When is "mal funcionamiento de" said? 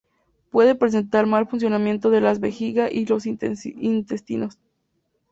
1.27-2.21